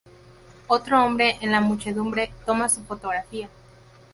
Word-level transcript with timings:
Otro 0.65 1.05
hombre 1.05 1.37
en 1.41 1.51
la 1.51 1.61
muchedumbre 1.61 2.33
toma 2.47 2.69
su 2.69 2.83
fotografía. 2.85 3.49